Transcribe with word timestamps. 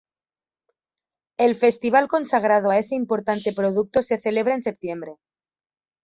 El 1.37 1.53
festival 1.53 2.07
consagrado 2.07 2.71
a 2.71 2.79
ese 2.79 2.95
importante 2.95 3.53
producto 3.53 4.01
se 4.01 4.17
celebra 4.17 4.55
en 4.55 4.63
septiembre. 4.63 5.17